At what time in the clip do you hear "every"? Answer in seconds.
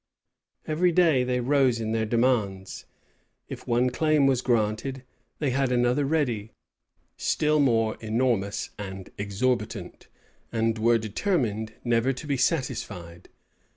0.65-0.91